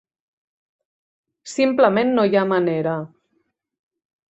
[1.51, 2.97] Simplement no hi ha manera.